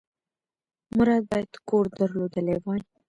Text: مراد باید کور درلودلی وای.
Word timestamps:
مراد 0.95 1.23
باید 1.31 1.51
کور 1.67 1.85
درلودلی 1.97 2.57
وای. 2.63 2.81